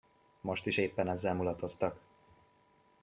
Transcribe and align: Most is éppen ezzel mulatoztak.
Most 0.41 0.65
is 0.67 0.77
éppen 0.77 1.07
ezzel 1.07 1.33
mulatoztak. 1.35 1.99